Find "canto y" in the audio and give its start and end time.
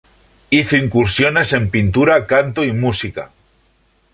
2.25-2.71